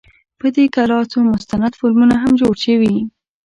[0.39, 2.95] په دې کلا څو مستند فلمونه هم جوړ شوي.